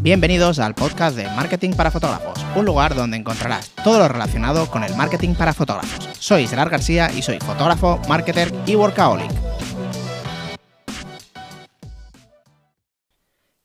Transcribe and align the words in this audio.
Bienvenidos 0.00 0.60
al 0.60 0.76
podcast 0.76 1.16
de 1.16 1.24
Marketing 1.24 1.72
para 1.72 1.90
Fotógrafos, 1.90 2.38
un 2.54 2.64
lugar 2.64 2.94
donde 2.94 3.16
encontrarás 3.16 3.74
todo 3.82 3.98
lo 3.98 4.06
relacionado 4.06 4.70
con 4.70 4.84
el 4.84 4.94
marketing 4.94 5.34
para 5.34 5.52
fotógrafos. 5.52 6.08
Soy 6.20 6.46
Gerard 6.46 6.70
García 6.70 7.10
y 7.10 7.20
soy 7.20 7.40
fotógrafo, 7.40 8.00
marketer 8.08 8.52
y 8.64 8.76
workaholic. 8.76 9.28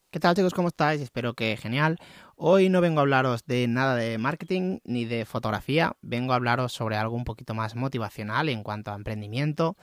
¿Qué 0.09 0.19
tal 0.19 0.35
chicos? 0.35 0.55
¿Cómo 0.55 0.69
estáis? 0.69 1.01
Espero 1.01 1.35
que 1.35 1.55
genial. 1.55 1.99
Hoy 2.35 2.67
no 2.67 2.81
vengo 2.81 2.99
a 2.99 3.03
hablaros 3.03 3.45
de 3.45 3.67
nada 3.67 3.95
de 3.95 4.17
marketing 4.17 4.79
ni 4.85 5.05
de 5.05 5.25
fotografía, 5.25 5.93
vengo 6.01 6.33
a 6.33 6.37
hablaros 6.37 6.73
sobre 6.73 6.95
algo 6.95 7.15
un 7.15 7.25
poquito 7.25 7.53
más 7.53 7.75
motivacional 7.75 8.49
en 8.49 8.63
cuanto 8.63 8.91
a 8.91 8.95
emprendimiento. 8.95 9.77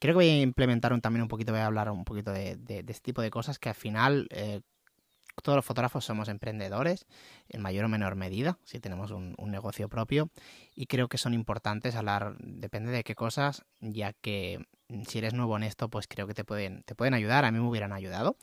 Creo 0.00 0.14
que 0.14 0.16
voy 0.16 0.28
a 0.28 0.42
implementar 0.42 1.00
también 1.00 1.22
un 1.22 1.28
poquito, 1.28 1.52
voy 1.52 1.60
a 1.60 1.66
hablar 1.66 1.88
un 1.88 2.04
poquito 2.04 2.32
de, 2.32 2.58
este 2.68 3.00
tipo 3.00 3.22
de 3.22 3.30
cosas 3.30 3.60
que 3.60 3.68
al 3.68 3.76
final 3.76 4.26
eh, 4.30 4.60
todos 5.42 5.56
los 5.56 5.64
fotógrafos 5.64 6.04
somos 6.04 6.28
emprendedores, 6.28 7.06
en 7.48 7.60
mayor 7.60 7.84
o 7.84 7.88
menor 7.88 8.16
medida, 8.16 8.58
si 8.64 8.80
tenemos 8.80 9.10
un, 9.10 9.34
negocio 9.46 9.88
propio, 9.88 10.30
y 10.74 10.86
creo 10.86 11.08
que 11.08 11.18
son 11.18 11.34
importantes 11.34 11.94
hablar, 11.94 12.36
depende 12.38 12.92
de 12.92 13.04
qué 13.04 13.14
cosas, 13.14 13.64
ya 13.80 14.12
que 14.12 14.66
si 15.06 15.18
eres 15.18 15.34
nuevo 15.34 15.56
en 15.56 15.64
esto, 15.64 15.88
pues 15.88 16.06
creo 16.08 16.26
que 16.26 16.34
te 16.34 16.44
pueden, 16.44 16.82
te 16.84 16.94
pueden 16.94 17.14
ayudar, 17.14 17.44
a 17.44 17.52
mí 17.52 17.58
me 17.58 17.68
hubieran 17.68 17.92
ayudado. 17.92 18.36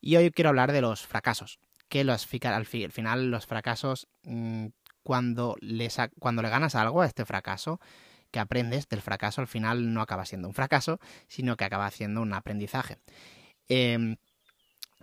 Y 0.00 0.16
hoy 0.16 0.30
quiero 0.30 0.50
hablar 0.50 0.72
de 0.72 0.80
los 0.80 1.06
fracasos, 1.06 1.58
que 1.88 2.04
los, 2.04 2.28
al, 2.44 2.66
final 2.66 3.30
los 3.30 3.46
fracasos, 3.46 4.08
mm, 4.22 4.66
cuando, 5.02 5.56
les, 5.60 5.96
cuando 6.18 6.42
le 6.42 6.48
ganas 6.48 6.74
algo 6.74 7.02
a 7.02 7.06
este 7.06 7.24
fracaso, 7.24 7.80
que 8.30 8.40
aprendes 8.40 8.88
del 8.88 9.00
fracaso, 9.00 9.40
al 9.40 9.46
final 9.46 9.94
no 9.94 10.00
acaba 10.00 10.26
siendo 10.26 10.48
un 10.48 10.54
fracaso, 10.54 10.98
sino 11.28 11.56
que 11.56 11.64
acaba 11.64 11.90
siendo 11.90 12.20
un 12.20 12.32
aprendizaje. 12.32 12.98
Eh, 13.68 14.16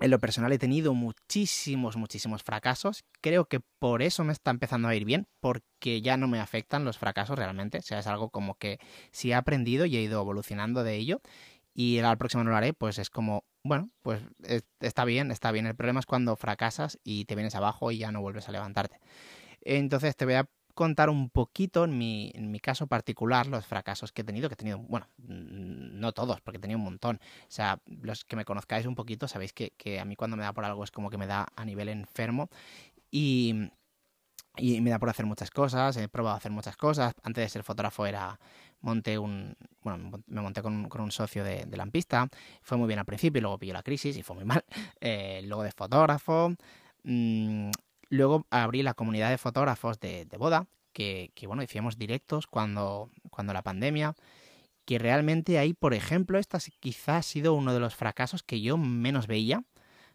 en 0.02 0.12
lo 0.12 0.20
personal 0.20 0.52
he 0.52 0.58
tenido 0.58 0.94
muchísimos, 0.94 1.96
muchísimos 1.96 2.44
fracasos. 2.44 3.04
Creo 3.22 3.46
que 3.46 3.60
por 3.80 4.02
eso 4.02 4.24
me 4.24 4.34
está 4.34 4.52
empezando 4.52 4.88
a 4.88 4.96
ir 4.96 5.06
bien, 5.06 5.28
porque 5.40 6.02
ya 6.02 6.18
no 6.18 6.28
me 6.28 6.40
afectan 6.40 6.84
los 6.84 6.98
fracasos 6.98 7.38
realmente. 7.38 7.78
O 7.78 7.82
sea, 7.82 8.00
es 8.00 8.08
algo 8.08 8.30
como 8.30 8.56
que 8.56 8.80
si 9.12 9.32
he 9.32 9.36
aprendido 9.36 9.86
y 9.86 9.96
he 9.96 10.02
ido 10.02 10.20
evolucionando 10.20 10.84
de 10.84 10.96
ello 10.96 11.22
y 11.74 12.00
al 12.00 12.18
próximo 12.18 12.44
no 12.44 12.50
lo 12.50 12.58
haré, 12.58 12.74
pues 12.74 12.98
es 13.00 13.10
como, 13.10 13.46
bueno, 13.64 13.92
pues 14.02 14.22
está 14.80 15.06
bien, 15.06 15.32
está 15.32 15.52
bien. 15.52 15.68
El 15.68 15.76
problema 15.76 16.00
es 16.00 16.06
cuando 16.06 16.36
fracasas 16.36 17.00
y 17.04 17.26
te 17.26 17.36
vienes 17.36 17.56
abajo 17.56 17.92
y 17.92 18.00
ya 18.00 18.12
no 18.12 18.22
vuelves 18.22 18.50
a 18.50 18.52
levantarte. 18.52 19.00
Entonces 19.62 20.16
te 20.16 20.26
voy 20.26 20.34
a 20.34 20.50
contar 20.72 21.10
un 21.10 21.30
poquito 21.30 21.84
en 21.86 21.98
mi, 21.98 22.32
en 22.36 22.52
mi 22.52 22.60
caso 22.60 22.88
particular 22.88 23.48
los 23.48 23.66
fracasos 23.66 24.12
que 24.12 24.22
he 24.22 24.26
tenido, 24.26 24.50
que 24.50 24.54
he 24.54 24.58
tenido, 24.58 24.80
bueno, 24.80 25.08
no 25.18 26.12
todos, 26.14 26.42
porque 26.42 26.58
he 26.58 26.62
tenido 26.62 26.80
un 26.80 26.86
montón. 26.86 27.20
O 27.44 27.52
sea, 27.52 27.82
los 27.86 28.26
que 28.26 28.36
me 28.36 28.46
conozcáis 28.46 28.86
un 28.86 28.96
poquito 28.96 29.28
sabéis 29.28 29.54
que, 29.54 30.00
a 30.00 30.06
mí 30.06 30.16
cuando 30.16 30.38
me 30.38 30.44
da 30.44 30.54
por 30.54 30.66
algo 30.66 30.84
es 30.84 30.92
como 30.92 31.10
que 31.10 31.18
me 31.18 31.28
da 31.28 31.48
a 31.56 31.66
nivel 31.66 31.90
enfermo 31.90 32.50
y, 33.12 33.70
y 34.58 34.82
me 34.82 34.90
da 34.90 35.00
por 35.00 35.10
hacer 35.10 35.26
muchas 35.26 35.52
cosas, 35.52 35.98
he 35.98 36.08
probado 36.10 36.36
a 36.36 36.38
hacer 36.38 36.52
muchas 36.52 36.78
cosas. 36.78 37.14
Antes 37.24 37.44
de 37.44 37.50
ser 37.50 37.64
fotógrafo 37.64 38.06
era 38.06 38.40
monté 38.82 39.18
un 39.18 39.56
bueno 39.82 40.22
me 40.28 40.42
monté 40.42 40.62
con, 40.62 40.90
con 40.90 41.02
un 41.02 41.12
socio 41.12 41.44
de, 41.44 41.66
de, 41.66 41.78
Lampista 41.78 42.28
fue 42.62 42.78
muy 42.78 42.88
bien 42.88 43.00
al 43.00 43.06
principio 43.06 43.38
y 43.38 43.42
luego 43.42 43.60
pilló 43.60 43.74
la 43.74 43.84
crisis 43.84 44.18
y 44.18 44.24
fue 44.24 44.36
muy 44.36 44.46
mal 44.46 44.64
eh, 45.00 45.42
luego 45.46 45.64
de 45.64 45.72
fotógrafo 45.72 46.56
mmm, 47.04 47.70
Luego 48.12 48.46
abrí 48.50 48.84
la 48.84 48.94
comunidad 48.94 49.30
de 49.30 49.38
fotógrafos 49.38 49.98
de, 50.02 50.28
boda, 50.38 50.68
que, 50.92 51.32
bueno, 51.48 51.64
hicimos 51.64 51.98
directos 51.98 52.46
cuando, 52.46 53.10
cuando 53.30 53.54
la 53.54 53.62
pandemia, 53.62 54.16
que 54.84 55.00
realmente 55.00 55.58
ahí, 55.58 55.74
por 55.74 55.94
ejemplo, 55.94 56.38
esta 56.38 56.60
quizás 56.82 57.16
ha 57.16 57.22
sido 57.22 57.54
uno 57.54 57.74
de 57.74 57.80
los 57.80 57.96
fracasos 57.96 58.44
que 58.44 58.60
yo 58.60 58.76
menos 58.76 59.28
veía, 59.28 59.64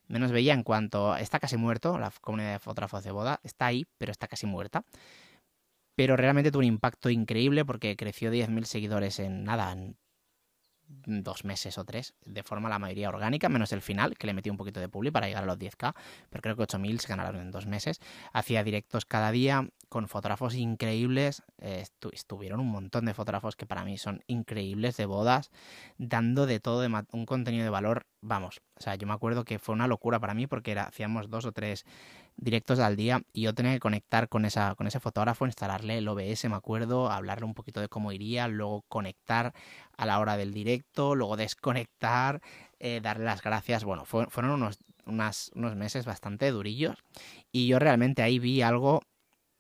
menos 0.09 0.31
veía 0.31 0.53
en 0.53 0.63
cuanto 0.63 1.17
está 1.17 1.41
casi 1.41 1.57
muerto, 1.57 1.99
la 1.99 2.13
comunidad 2.21 2.53
de 2.53 2.59
fotógrafos 2.59 3.03
de 3.03 3.13
boda 3.13 3.41
está 3.43 3.65
ahí, 3.65 3.87
pero 3.97 4.13
está 4.13 4.29
casi 4.29 4.45
muerta. 4.45 4.85
Pero 5.95 6.19
realmente 6.19 6.51
tuvo 6.51 6.61
un 6.61 6.67
impacto 6.67 7.09
increíble 7.09 7.65
porque 7.65 7.97
creció 7.97 8.31
10.000 8.31 8.65
seguidores 8.65 9.19
en 9.21 9.45
nada, 9.45 9.75
dos 10.89 11.45
meses 11.45 11.79
o 11.79 11.85
tres, 11.85 12.15
de 12.25 12.43
forma 12.43 12.69
la 12.69 12.79
mayoría 12.79 13.09
orgánica, 13.09 13.49
menos 13.49 13.73
el 13.73 13.83
final, 13.83 14.17
que 14.17 14.27
le 14.27 14.35
metí 14.35 14.51
un 14.51 14.57
poquito 14.57 14.81
de 14.81 14.89
publi 14.89 15.11
para 15.11 15.27
llegar 15.27 15.43
a 15.43 15.47
los 15.47 15.59
10k, 15.59 15.95
pero 16.31 16.43
creo 16.43 16.57
que 16.57 16.63
8.000 16.63 16.99
se 16.99 17.09
ganaron 17.09 17.41
en 17.41 17.51
dos 17.51 17.67
meses. 17.67 18.01
Hacía 18.33 18.63
directos 18.65 19.05
cada 19.05 19.31
día 19.31 19.69
con 19.89 20.09
fotógrafos 20.09 20.55
increíbles, 20.55 21.43
eh, 21.59 21.85
estuvieron 22.13 22.61
un 22.61 22.71
montón 22.71 23.05
de 23.05 23.15
fotógrafos 23.15 23.57
que 23.57 23.67
para 23.67 23.85
mí 23.85 23.99
son 23.99 24.23
increíbles 24.27 24.97
de 24.97 25.07
bodas, 25.07 25.51
dando 25.99 26.47
de 26.47 26.61
todo 26.61 26.87
un 27.13 27.27
contenido 27.27 27.65
de 27.65 27.71
valor, 27.71 28.07
vamos, 28.21 28.61
o 28.79 28.83
sea, 28.83 28.95
yo 28.97 29.07
me 29.07 29.15
acuerdo 29.15 29.45
que 29.45 29.59
fue 29.59 29.75
una 29.75 29.87
locura 29.87 30.21
para 30.21 30.35
mí 30.35 30.47
porque 30.47 30.73
era, 30.73 30.85
hacíamos 30.85 31.31
dos 31.31 31.47
o 31.47 31.53
tres 31.53 31.87
directos 32.37 32.79
al 32.79 32.97
día 32.97 33.23
y 33.33 33.43
yo 33.43 33.55
tenía 33.55 33.73
que 33.73 33.81
conectar 33.81 34.29
con, 34.29 34.45
esa, 34.45 34.75
con 34.75 34.87
ese 34.87 35.01
fotógrafo, 35.01 35.47
instalarle 35.47 35.99
el 35.99 36.09
OBS, 36.09 36.49
me 36.49 36.57
acuerdo, 36.57 37.11
hablarle 37.11 37.47
un 37.47 37.55
poquito 37.55 37.81
de 37.81 37.89
cómo 37.89 38.13
iría, 38.13 38.49
luego 38.49 38.85
conectar 38.89 39.55
a 39.97 40.07
la 40.07 40.19
hora 40.21 40.37
del 40.37 40.53
directo, 40.53 41.15
luego 41.15 41.37
desconectar, 41.37 42.41
eh, 42.79 43.01
darle 43.03 43.25
las 43.25 43.43
gracias. 43.43 43.85
Bueno, 43.85 44.05
fueron 44.05 44.51
unos, 44.51 44.79
unos 45.07 45.77
meses 45.77 46.05
bastante 46.05 46.51
durillos 46.51 46.97
y 47.53 47.67
yo 47.69 47.79
realmente 47.79 48.23
ahí 48.23 48.39
vi 48.39 48.63
algo 48.63 49.01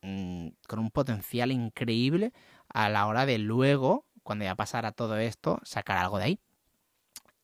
mmm, 0.02 0.48
con 0.68 0.78
un 0.78 0.90
potencial 0.90 1.52
increíble 1.52 2.32
a 2.68 2.88
la 2.88 3.06
hora 3.06 3.26
de 3.26 3.38
luego, 3.38 4.06
cuando 4.22 4.44
ya 4.44 4.54
pasara 4.56 4.92
todo 4.92 5.18
esto, 5.18 5.60
sacar 5.64 5.98
algo 5.98 6.18
de 6.18 6.24
ahí. 6.24 6.40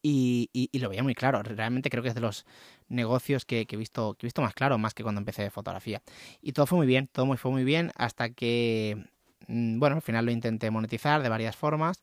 Y, 0.02 0.50
lo 0.72 0.88
veía 0.88 1.02
muy 1.02 1.14
claro. 1.14 1.42
Realmente 1.42 1.88
creo 1.88 2.02
que 2.02 2.08
es 2.08 2.14
de 2.14 2.20
los 2.20 2.44
negocios 2.88 3.44
que, 3.44 3.66
he 3.68 3.76
visto, 3.76 4.16
más 4.38 4.54
claro, 4.54 4.76
más 4.78 4.94
que 4.94 5.02
cuando 5.04 5.20
empecé 5.20 5.42
de 5.42 5.50
fotografía. 5.50 6.02
Y 6.40 6.52
todo 6.52 6.66
fue 6.66 6.78
muy 6.78 6.86
bien, 6.86 7.08
todo 7.08 7.32
fue 7.36 7.50
muy 7.52 7.64
bien 7.64 7.92
hasta 7.96 8.30
que, 8.30 9.06
mm, 9.46 9.78
bueno, 9.78 9.96
al 9.96 10.02
final 10.02 10.26
lo 10.26 10.32
intenté 10.32 10.70
monetizar 10.70 11.22
de 11.22 11.28
varias 11.28 11.56
formas 11.56 12.02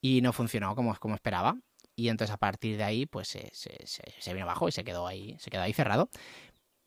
y 0.00 0.20
no 0.22 0.32
funcionó 0.32 0.74
como, 0.74 0.94
como 0.96 1.14
esperaba. 1.14 1.56
Y 1.96 2.08
entonces 2.08 2.34
a 2.34 2.38
partir 2.38 2.76
de 2.76 2.84
ahí, 2.84 3.06
pues 3.06 3.28
se, 3.28 3.50
se, 3.54 3.78
se, 3.86 4.34
vino 4.34 4.44
abajo 4.46 4.68
y 4.68 4.72
se 4.72 4.84
quedó 4.84 5.06
ahí, 5.06 5.36
se 5.38 5.50
quedó 5.50 5.62
ahí 5.62 5.72
cerrado. 5.72 6.10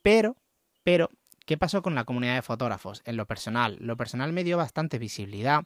Pero, 0.01 0.35
pero, 0.83 1.09
¿qué 1.45 1.57
pasó 1.57 1.81
con 1.81 1.95
la 1.95 2.03
comunidad 2.03 2.35
de 2.35 2.41
fotógrafos? 2.41 3.01
En 3.05 3.17
lo 3.17 3.25
personal, 3.25 3.77
lo 3.79 3.95
personal 3.97 4.33
me 4.33 4.43
dio 4.43 4.57
bastante 4.57 4.99
visibilidad, 4.99 5.63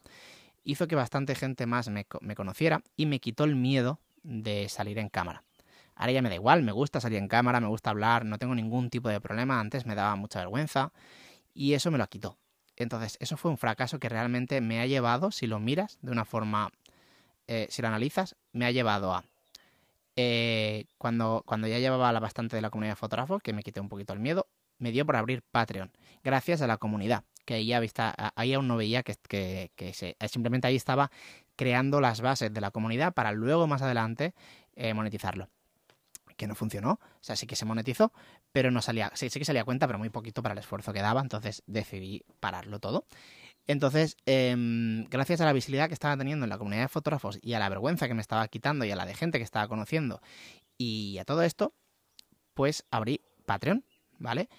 hizo 0.63 0.87
que 0.87 0.95
bastante 0.95 1.35
gente 1.35 1.65
más 1.65 1.89
me 1.89 2.05
conociera 2.35 2.83
y 2.95 3.07
me 3.07 3.19
quitó 3.19 3.45
el 3.45 3.55
miedo 3.55 3.99
de 4.23 4.69
salir 4.69 4.99
en 4.99 5.09
cámara. 5.09 5.43
Ahora 5.95 6.13
ya 6.13 6.21
me 6.21 6.29
da 6.29 6.35
igual, 6.35 6.63
me 6.63 6.71
gusta 6.71 6.99
salir 6.99 7.19
en 7.19 7.27
cámara, 7.27 7.59
me 7.59 7.67
gusta 7.67 7.91
hablar, 7.91 8.25
no 8.25 8.37
tengo 8.37 8.55
ningún 8.55 8.89
tipo 8.89 9.09
de 9.09 9.21
problema. 9.21 9.59
Antes 9.59 9.85
me 9.85 9.95
daba 9.95 10.15
mucha 10.15 10.39
vergüenza 10.39 10.91
y 11.53 11.73
eso 11.73 11.91
me 11.91 11.97
lo 11.97 12.07
quitó. 12.07 12.37
Entonces, 12.75 13.17
eso 13.19 13.37
fue 13.37 13.51
un 13.51 13.57
fracaso 13.57 13.99
que 13.99 14.09
realmente 14.09 14.61
me 14.61 14.79
ha 14.79 14.87
llevado, 14.87 15.31
si 15.31 15.45
lo 15.45 15.59
miras 15.59 15.99
de 16.01 16.11
una 16.11 16.25
forma, 16.25 16.71
eh, 17.47 17.67
si 17.69 17.81
lo 17.81 17.89
analizas, 17.89 18.35
me 18.53 18.65
ha 18.65 18.71
llevado 18.71 19.13
a... 19.13 19.23
Eh, 20.15 20.85
cuando, 20.97 21.43
cuando 21.45 21.67
ya 21.67 21.79
llevaba 21.79 22.11
bastante 22.19 22.55
de 22.55 22.61
la 22.61 22.69
comunidad 22.69 22.93
de 22.93 22.97
fotógrafos, 22.97 23.41
que 23.41 23.53
me 23.53 23.63
quité 23.63 23.79
un 23.79 23.89
poquito 23.89 24.13
el 24.13 24.19
miedo, 24.19 24.47
me 24.79 24.91
dio 24.91 25.05
por 25.05 25.15
abrir 25.15 25.43
Patreon, 25.43 25.91
gracias 26.23 26.61
a 26.61 26.67
la 26.67 26.77
comunidad, 26.77 27.23
que 27.45 27.53
ahí, 27.53 27.79
vista, 27.79 28.33
ahí 28.35 28.53
aún 28.53 28.67
no 28.67 28.77
veía 28.77 29.03
que, 29.03 29.15
que, 29.27 29.71
que 29.75 29.93
simplemente 30.27 30.67
ahí 30.67 30.75
estaba 30.75 31.11
creando 31.61 32.01
las 32.01 32.21
bases 32.21 32.51
de 32.51 32.59
la 32.59 32.71
comunidad 32.71 33.13
para 33.13 33.31
luego 33.33 33.67
más 33.67 33.83
adelante 33.83 34.33
eh, 34.73 34.95
monetizarlo 34.95 35.47
que 36.35 36.47
no 36.47 36.55
funcionó. 36.55 36.93
O 36.93 37.19
sea, 37.23 37.35
sí 37.35 37.45
que 37.45 37.55
se 37.55 37.65
monetizó, 37.65 38.11
pero 38.51 38.71
no 38.71 38.81
salía, 38.81 39.11
sí, 39.13 39.29
sí 39.29 39.37
que 39.37 39.45
salía 39.45 39.63
cuenta, 39.63 39.85
pero 39.85 39.99
muy 39.99 40.09
poquito 40.09 40.41
para 40.41 40.53
el 40.53 40.57
esfuerzo 40.57 40.91
que 40.91 41.03
daba, 41.03 41.21
entonces 41.21 41.61
decidí 41.67 42.23
pararlo 42.39 42.79
todo. 42.79 43.05
Entonces, 43.67 44.17
em, 44.25 45.05
gracias 45.11 45.39
a 45.41 45.45
la 45.45 45.53
visibilidad 45.53 45.87
que 45.87 45.93
estaba 45.93 46.17
teniendo 46.17 46.45
en 46.45 46.49
la 46.49 46.57
comunidad 46.57 46.81
de 46.81 46.87
fotógrafos 46.87 47.37
y 47.43 47.53
a 47.53 47.59
la 47.59 47.69
vergüenza 47.69 48.07
que 48.07 48.15
me 48.15 48.21
estaba 48.21 48.47
quitando 48.47 48.83
y 48.83 48.89
a 48.89 48.95
la 48.95 49.05
de 49.05 49.13
gente 49.13 49.37
que 49.37 49.43
estaba 49.43 49.67
conociendo 49.67 50.19
y 50.79 51.19
a 51.19 51.25
todo 51.25 51.43
esto, 51.43 51.75
pues 52.55 52.87
abrí 52.89 53.21
Patreon, 53.45 53.85
¿vale? 54.17 54.49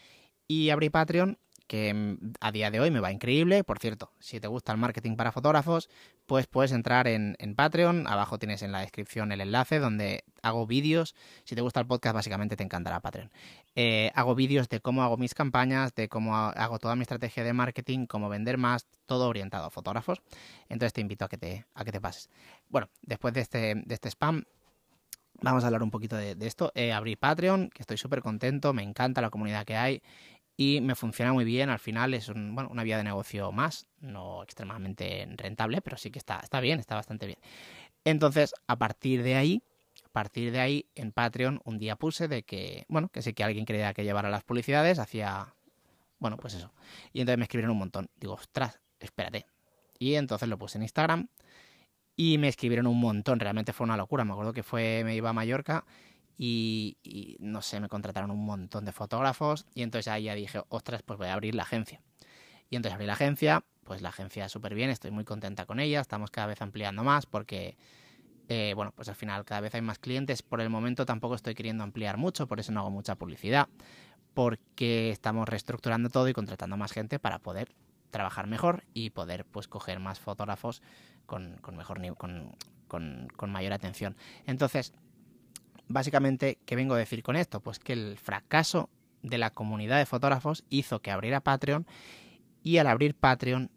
Y 0.47 0.71
abrí 0.71 0.89
Patreon 0.89 1.37
que 1.73 1.95
mm, 1.95 2.35
a 2.41 2.53
día 2.53 2.71
de 2.71 2.81
hoy 2.81 2.91
me 2.91 3.01
va 3.01 3.11
increíble. 3.11 3.65
Por 3.65 3.79
cierto, 3.79 4.13
si 4.19 4.41
te 4.41 4.47
gusta 4.47 4.73
el 4.73 4.79
marketing 4.79 5.17
para 5.17 5.33
fotógrafos, 5.33 5.89
pues 6.27 6.47
puedes 6.47 6.71
entrar 6.71 7.09
en, 7.09 7.35
Patreon. 7.57 8.07
Abajo 8.07 8.39
tienes 8.39 8.61
en 8.61 8.73
la 8.73 8.81
descripción 8.81 9.33
el 9.33 9.41
enlace 9.41 9.79
donde 9.79 10.23
hago 10.43 10.67
vídeos. 10.67 11.15
Si 11.45 11.55
te 11.55 11.63
gusta 11.63 11.81
el 11.81 11.87
podcast, 11.87 12.15
básicamente 12.15 12.57
te 12.57 12.63
encantará 12.63 13.01
Patreon. 13.01 13.31
Eh, 13.75 14.11
hago 14.15 14.35
vídeos 14.35 14.69
de 14.69 14.81
cómo 14.81 15.03
hago 15.03 15.17
mis 15.17 15.33
campañas, 15.33 15.95
de 15.95 16.11
cómo 16.11 16.37
hago 16.37 16.79
toda 16.79 16.95
mi 16.95 17.03
estrategia 17.03 17.43
de 17.43 17.55
marketing, 17.55 18.05
cómo 18.05 18.29
vender 18.29 18.59
más, 18.59 18.87
todo 19.07 19.27
orientado 19.27 19.65
a 19.65 19.71
fotógrafos. 19.71 20.21
Entonces 20.69 20.93
te 20.93 21.01
invito 21.01 21.25
a 21.25 21.29
que 21.31 21.39
te, 21.39 21.65
a 21.73 21.87
que 21.87 21.93
te 21.93 22.03
pases. 22.03 22.29
Bueno, 22.69 22.91
después 23.01 23.33
de 23.33 23.41
este, 23.41 23.75
de 23.77 23.95
este 23.95 24.11
spam, 24.11 24.45
Vamos 25.45 25.65
a 25.65 25.67
hablar 25.67 25.83
un 25.83 25.91
poquito 25.91 26.15
de, 26.15 26.37
esto. 26.43 26.71
Eh, 26.77 26.95
Patreon, 27.19 27.69
que 27.71 27.83
estoy 27.83 27.97
súper 27.97 28.23
contento, 28.23 28.73
me 28.73 28.85
encanta 28.85 29.21
la 29.21 29.31
comunidad 29.31 29.65
que 29.65 29.77
hay 29.77 30.01
y 30.63 30.81
me 30.81 30.95
funciona 30.95 31.33
muy 31.33 31.45
bien. 31.45 31.71
Al 31.71 31.79
final 31.81 32.15
es 32.15 32.29
una 32.29 32.83
vía 32.85 32.97
de 32.97 33.05
negocio 33.05 33.51
más, 33.51 33.89
no 34.01 34.43
extremadamente 34.43 35.27
rentable, 35.37 35.81
pero 35.81 35.97
sí 35.97 36.11
que 36.11 36.19
está, 36.19 36.39
está 36.39 36.61
bien, 36.61 36.79
está 36.79 36.95
bastante 36.95 37.27
bien. 37.27 37.39
Entonces, 38.05 38.55
a 38.69 38.77
partir 38.77 39.23
de 39.23 39.35
ahí, 39.35 39.63
partir 40.13 40.53
de 40.53 40.61
ahí, 40.61 40.87
en 40.95 41.11
Patreon, 41.11 41.61
un 41.65 41.79
día 41.79 41.97
puse 41.97 42.29
de 42.29 42.45
que, 42.45 42.85
bueno, 42.89 43.09
que 43.09 43.23
sí 43.23 43.33
que 43.33 43.43
alguien 43.43 43.65
quería 43.65 43.93
que 43.95 44.05
llevara 44.05 44.31
las 44.31 44.45
publicidades, 44.45 44.99
hacía, 44.99 45.55
bueno, 46.19 46.37
pues 46.37 46.55
eso. 46.55 46.73
Y 47.13 47.21
entonces 47.21 47.39
me 47.39 47.45
escribieron 47.45 47.73
un 47.73 47.79
montón. 47.79 48.09
Digo, 48.17 48.35
ostras, 48.35 48.79
espérate. 49.01 49.47
Y 49.99 50.15
entonces 50.15 50.49
lo 50.49 50.59
puse 50.59 50.79
en 50.79 50.83
Instagram 50.83 51.29
y 52.15 52.39
me 52.39 52.49
escribieron 52.49 52.87
un 52.87 53.01
montón. 53.01 53.41
Realmente 53.41 53.73
fue 53.73 53.85
una 53.85 53.97
locura. 53.97 54.25
Me 54.25 54.33
acuerdo 54.33 54.53
que 54.53 54.63
fue, 54.63 55.03
me 55.05 55.17
iba 55.17 55.31
a 55.31 55.33
Mallorca 55.33 55.85
y, 56.45 57.37
no 57.39 57.63
sé, 57.63 57.79
me 57.79 57.89
contrataron 57.89 58.33
un 58.33 58.45
montón 58.45 58.85
de 58.85 58.91
fotógrafos 58.91 59.65
y 59.75 59.83
entonces 59.83 60.09
ahí 60.09 60.25
ya 60.25 60.35
dije, 60.35 60.61
ostras, 60.71 61.05
pues 61.05 61.17
voy 61.17 61.29
a 61.29 61.35
abrir 61.35 61.55
la 61.55 61.63
agencia. 61.63 62.01
Y 62.69 62.75
entonces 62.75 62.95
abrí 62.95 63.07
la 63.07 63.13
agencia, 63.13 63.65
pues 63.85 64.03
la 64.03 64.09
agencia 64.09 64.49
súper 64.49 64.75
bien, 64.75 64.91
estoy 64.91 65.13
muy 65.13 65.23
contenta 65.23 65.67
con 65.67 65.79
ella, 65.79 66.01
estamos 66.01 66.33
cada 66.33 66.49
vez 66.49 66.61
ampliando 66.61 67.05
más 67.05 67.27
porque 67.27 67.77
eh, 68.49 68.73
bueno, 68.75 68.93
pues 68.97 69.09
al 69.09 69.15
final 69.15 69.45
cada 69.45 69.61
vez 69.61 69.73
hay 69.77 69.83
más 69.83 70.01
clientes. 70.01 70.43
Por 70.43 70.61
el 70.61 70.69
momento 70.69 71.07
tampoco 71.07 71.37
estoy 71.37 71.55
queriendo 71.55 71.85
ampliar 71.85 72.17
mucho, 72.17 72.49
por 72.49 72.59
eso 72.59 72.73
no 72.73 72.81
hago 72.81 72.91
mucha 72.91 73.15
publicidad, 73.15 73.69
porque 74.35 75.11
estamos 75.11 75.49
reestructurando 75.49 76.09
todo 76.09 76.29
y 76.29 76.33
contratando 76.33 76.77
más 76.77 76.91
gente 76.91 77.21
para 77.21 77.39
poder 77.39 77.73
trabajar 78.11 78.49
mejor 78.49 78.83
y 78.95 79.11
poder 79.11 79.45
pues 79.45 79.69
coger 79.69 80.01
más 80.01 80.19
fotógrafos 80.19 80.83
con, 81.25 81.61
mejor 81.77 82.01
con, 82.17 82.57
con 82.89 83.51
mayor 83.53 83.73
atención. 83.73 84.17
Entonces, 84.45 84.93
básicamente, 85.93 86.59
¿qué 86.67 86.77
vengo 86.77 86.95
a 86.95 86.99
decir 86.99 87.23
con 87.23 87.37
esto? 87.37 87.61
Pues 87.61 87.79
que 87.79 87.93
el 87.93 88.19
fracaso 88.19 88.91
de 89.23 89.39
la 89.39 89.51
comunidad 89.51 89.99
de 89.99 90.07
fotógrafos 90.07 90.65
hizo 90.69 91.01
que 91.01 91.11
abriera 91.11 91.41
Patreon 91.41 91.87
y 92.63 92.79
al 92.79 92.87
abrir 92.87 93.15
Patreon, 93.15 93.71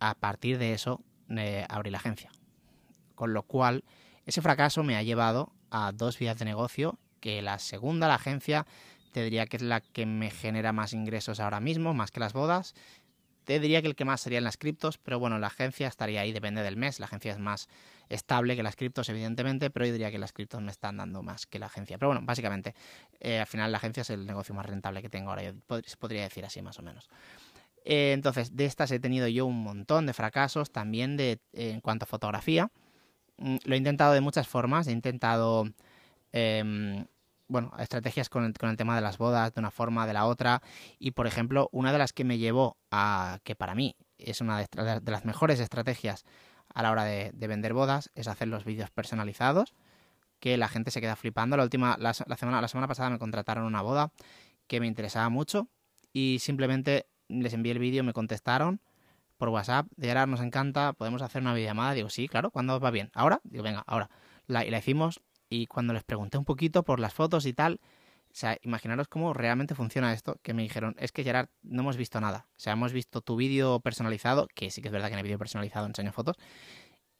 a 0.00 0.14
partir 0.14 0.58
de 0.58 0.72
eso, 0.72 1.00
eh, 1.28 1.64
abrí 1.68 1.90
la 1.90 1.98
agencia. 1.98 2.30
Con 3.14 3.32
lo 3.32 3.42
cual, 3.44 3.84
ese 4.26 4.42
fracaso 4.42 4.82
me 4.82 4.96
ha 4.96 5.02
llevado 5.02 5.52
a 5.70 5.92
dos 5.92 6.18
vías 6.18 6.38
de 6.38 6.44
negocio, 6.44 6.98
que 7.20 7.40
la 7.40 7.58
segunda, 7.58 8.08
la 8.08 8.16
agencia, 8.16 8.66
te 9.12 9.22
diría 9.22 9.46
que 9.46 9.58
es 9.58 9.62
la 9.62 9.80
que 9.80 10.06
me 10.06 10.30
genera 10.30 10.72
más 10.72 10.92
ingresos 10.92 11.40
ahora 11.40 11.60
mismo, 11.60 11.94
más 11.94 12.10
que 12.10 12.20
las 12.20 12.32
bodas. 12.32 12.74
Te 13.44 13.58
diría 13.58 13.82
que 13.82 13.88
el 13.88 13.96
que 13.96 14.04
más 14.04 14.20
serían 14.20 14.44
las 14.44 14.56
criptos, 14.56 14.98
pero 14.98 15.18
bueno, 15.18 15.38
la 15.38 15.48
agencia 15.48 15.88
estaría 15.88 16.20
ahí, 16.20 16.32
depende 16.32 16.62
del 16.62 16.76
mes. 16.76 17.00
La 17.00 17.06
agencia 17.06 17.32
es 17.32 17.38
más 17.38 17.68
estable 18.08 18.56
que 18.56 18.62
las 18.62 18.76
criptos, 18.76 19.08
evidentemente, 19.08 19.70
pero 19.70 19.86
yo 19.86 19.92
diría 19.92 20.10
que 20.10 20.18
las 20.18 20.32
criptos 20.32 20.62
me 20.62 20.70
están 20.70 20.96
dando 20.96 21.22
más 21.22 21.46
que 21.46 21.58
la 21.58 21.66
agencia. 21.66 21.98
Pero 21.98 22.10
bueno, 22.10 22.22
básicamente, 22.24 22.74
eh, 23.20 23.40
al 23.40 23.46
final 23.46 23.72
la 23.72 23.78
agencia 23.78 24.02
es 24.02 24.10
el 24.10 24.26
negocio 24.26 24.54
más 24.54 24.66
rentable 24.66 25.02
que 25.02 25.08
tengo 25.08 25.30
ahora, 25.30 25.42
yo 25.42 25.54
podría 25.98 26.22
decir 26.22 26.44
así 26.44 26.62
más 26.62 26.78
o 26.78 26.82
menos. 26.82 27.08
Eh, 27.84 28.12
entonces, 28.12 28.54
de 28.56 28.66
estas 28.66 28.90
he 28.90 29.00
tenido 29.00 29.26
yo 29.28 29.46
un 29.46 29.62
montón 29.62 30.06
de 30.06 30.12
fracasos, 30.12 30.70
también 30.70 31.16
de, 31.16 31.40
en 31.52 31.80
cuanto 31.80 32.04
a 32.04 32.06
fotografía. 32.06 32.70
Mm, 33.38 33.56
lo 33.64 33.74
he 33.74 33.78
intentado 33.78 34.12
de 34.12 34.20
muchas 34.20 34.46
formas. 34.46 34.86
He 34.86 34.92
intentado, 34.92 35.68
em, 36.32 37.06
bueno, 37.52 37.70
estrategias 37.78 38.28
con 38.28 38.44
el, 38.44 38.54
con 38.54 38.70
el, 38.70 38.76
tema 38.76 38.96
de 38.96 39.02
las 39.02 39.18
bodas 39.18 39.54
de 39.54 39.60
una 39.60 39.70
forma, 39.70 40.06
de 40.06 40.14
la 40.14 40.24
otra. 40.26 40.62
Y, 40.98 41.12
por 41.12 41.26
ejemplo, 41.26 41.68
una 41.70 41.92
de 41.92 41.98
las 41.98 42.12
que 42.12 42.24
me 42.24 42.38
llevó 42.38 42.78
a, 42.90 43.38
que 43.44 43.54
para 43.54 43.74
mí 43.74 43.94
es 44.18 44.40
una 44.40 44.58
de, 44.58 44.66
las 45.04 45.24
mejores 45.24 45.60
estrategias 45.60 46.24
a 46.74 46.82
la 46.82 46.90
hora 46.90 47.04
de, 47.04 47.32
vender 47.46 47.74
bodas, 47.74 48.10
es 48.14 48.26
hacer 48.26 48.48
los 48.48 48.64
vídeos 48.64 48.90
personalizados, 48.90 49.74
que 50.40 50.56
la 50.56 50.68
gente 50.68 50.90
se 50.90 51.00
queda 51.00 51.14
flipando. 51.14 51.56
La 51.56 51.62
última, 51.62 51.96
la, 51.98 52.14
semana, 52.14 52.60
la 52.60 52.68
semana 52.68 52.88
pasada 52.88 53.10
me 53.10 53.18
contrataron 53.18 53.64
una 53.64 53.82
boda 53.82 54.12
que 54.66 54.80
me 54.80 54.86
interesaba 54.86 55.28
mucho 55.28 55.68
y 56.12 56.38
simplemente 56.40 57.06
les 57.28 57.52
envié 57.52 57.72
el 57.72 57.78
vídeo, 57.78 58.02
me 58.02 58.14
contestaron 58.14 58.80
por 59.36 59.50
WhatsApp, 59.50 59.86
de 59.96 60.08
ahora 60.08 60.26
nos 60.26 60.40
encanta, 60.40 60.94
podemos 60.94 61.20
hacer 61.20 61.42
una 61.42 61.52
videollamada. 61.52 61.92
Digo, 61.92 62.08
sí, 62.08 62.28
claro, 62.28 62.50
¿cuándo 62.50 62.80
va 62.80 62.90
bien? 62.90 63.10
¿Ahora? 63.12 63.40
Digo, 63.44 63.62
venga, 63.62 63.84
ahora. 63.86 64.08
Y 64.48 64.70
la 64.70 64.78
hicimos 64.78 65.20
y 65.52 65.66
cuando 65.66 65.92
les 65.92 66.02
pregunté 66.02 66.38
un 66.38 66.46
poquito 66.46 66.82
por 66.82 66.98
las 66.98 67.12
fotos 67.12 67.44
y 67.44 67.52
tal, 67.52 67.78
o 67.84 68.34
sea, 68.34 68.56
imaginaros 68.62 69.06
cómo 69.08 69.34
realmente 69.34 69.74
funciona 69.74 70.14
esto, 70.14 70.40
que 70.42 70.54
me 70.54 70.62
dijeron, 70.62 70.96
es 70.98 71.12
que 71.12 71.24
Gerard, 71.24 71.50
no 71.62 71.82
hemos 71.82 71.98
visto 71.98 72.18
nada. 72.22 72.48
O 72.56 72.58
sea, 72.58 72.72
hemos 72.72 72.94
visto 72.94 73.20
tu 73.20 73.36
vídeo 73.36 73.78
personalizado, 73.80 74.48
que 74.54 74.70
sí 74.70 74.80
que 74.80 74.88
es 74.88 74.92
verdad 74.92 75.08
que 75.08 75.12
en 75.12 75.18
el 75.18 75.24
vídeo 75.24 75.38
personalizado 75.38 75.84
enseño 75.86 76.10
fotos, 76.10 76.36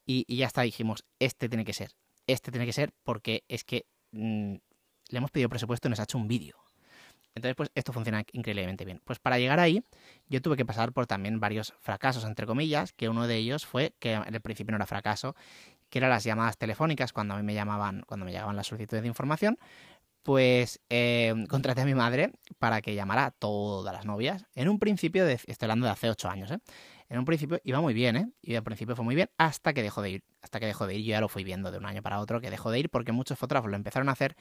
y, 0.07 0.25
ya 0.35 0.47
está, 0.47 0.63
dijimos, 0.63 1.05
este 1.19 1.47
tiene 1.47 1.63
que 1.63 1.73
ser. 1.73 1.91
Este 2.25 2.49
tiene 2.49 2.65
que 2.65 2.73
ser 2.73 2.91
porque 3.03 3.43
es 3.47 3.63
que 3.63 3.85
mm, 4.11 4.55
le 5.09 5.17
hemos 5.17 5.29
pedido 5.29 5.49
presupuesto 5.49 5.87
y 5.87 5.91
nos 5.91 5.99
ha 5.99 6.03
hecho 6.03 6.17
un 6.17 6.27
vídeo. 6.27 6.57
Entonces, 7.35 7.55
pues 7.55 7.69
esto 7.75 7.93
funciona 7.93 8.23
increíblemente 8.31 8.83
bien. 8.83 8.99
Pues 9.05 9.19
para 9.19 9.37
llegar 9.37 9.59
ahí, 9.59 9.83
yo 10.27 10.41
tuve 10.41 10.55
que 10.57 10.65
pasar 10.65 10.91
por 10.91 11.05
también 11.05 11.39
varios 11.39 11.73
fracasos, 11.79 12.25
entre 12.25 12.47
comillas, 12.47 12.93
que 12.93 13.09
uno 13.09 13.27
de 13.27 13.37
ellos 13.37 13.65
fue, 13.65 13.93
que 13.99 14.13
el 14.13 14.41
principio 14.41 14.71
no 14.71 14.77
era 14.77 14.85
fracaso, 14.85 15.35
que 15.93 15.99
eran 15.99 16.09
las 16.09 16.23
llamadas 16.23 16.57
telefónicas, 16.57 17.13
cuando 17.13 17.35
a 17.35 17.37
mí 17.37 17.43
me 17.43 17.53
llamaban, 17.53 18.01
cuando 18.07 18.25
me 18.25 18.31
llegaban 18.31 18.55
las 18.55 18.65
solicitudes 18.65 19.03
de 19.03 19.07
información, 19.07 19.59
pues 20.23 20.81
eh, 20.89 21.35
contraté 21.47 21.81
a 21.81 21.85
mi 21.85 21.93
madre 21.93 22.31
para 22.57 22.81
que 22.81 22.95
llamara 22.95 23.27
a 23.27 23.29
todas 23.29 23.93
las 23.93 24.03
novias. 24.03 24.43
En 24.55 24.69
un 24.69 24.79
principio, 24.79 25.23
de, 25.23 25.33
estoy 25.33 25.55
hablando 25.61 25.85
de 25.85 25.91
hace 25.91 26.09
ocho 26.09 26.29
años, 26.29 26.49
¿eh? 26.49 26.57
En 27.09 27.19
un 27.19 27.25
principio 27.25 27.61
iba 27.63 27.79
muy 27.79 27.93
bien, 27.93 28.15
¿eh? 28.15 28.31
Y 28.41 28.55
al 28.55 28.63
principio 28.63 28.95
fue 28.95 29.05
muy 29.05 29.13
bien 29.13 29.29
hasta 29.37 29.71
que 29.71 29.83
dejó 29.83 30.01
de 30.01 30.09
ir. 30.09 30.23
Hasta 30.41 30.59
que 30.59 30.65
dejó 30.65 30.87
de 30.87 30.95
ir, 30.95 31.05
yo 31.05 31.11
ya 31.11 31.21
lo 31.21 31.29
fui 31.29 31.43
viendo 31.43 31.69
de 31.69 31.77
un 31.77 31.85
año 31.85 32.01
para 32.01 32.19
otro 32.19 32.41
que 32.41 32.49
dejó 32.49 32.71
de 32.71 32.79
ir 32.79 32.89
porque 32.89 33.11
muchos 33.11 33.37
fotógrafos 33.37 33.69
lo 33.69 33.75
empezaron 33.75 34.09
a 34.09 34.13
hacer 34.13 34.35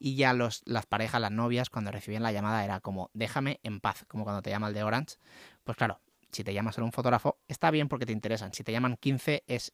y 0.00 0.16
ya 0.16 0.32
los, 0.32 0.62
las 0.64 0.86
parejas, 0.86 1.20
las 1.20 1.30
novias, 1.30 1.70
cuando 1.70 1.92
recibían 1.92 2.24
la 2.24 2.32
llamada 2.32 2.64
era 2.64 2.80
como, 2.80 3.12
déjame 3.14 3.60
en 3.62 3.78
paz, 3.78 4.06
como 4.08 4.24
cuando 4.24 4.42
te 4.42 4.50
llama 4.50 4.66
el 4.66 4.74
de 4.74 4.82
Orange. 4.82 5.18
Pues 5.62 5.76
claro, 5.76 6.00
si 6.32 6.42
te 6.42 6.52
llamas 6.52 6.74
solo 6.74 6.86
un 6.86 6.92
fotógrafo, 6.92 7.38
está 7.46 7.70
bien 7.70 7.88
porque 7.88 8.06
te 8.06 8.12
interesan. 8.12 8.52
Si 8.52 8.64
te 8.64 8.72
llaman 8.72 8.96
15 8.96 9.44
es 9.46 9.72